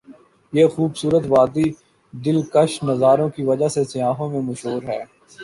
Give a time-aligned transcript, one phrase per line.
[0.53, 1.77] یہ خو بصورت وادی ا
[2.13, 4.99] دل کش نظاروں کی وجہ سے سیاحوں میں مشہور ہے۔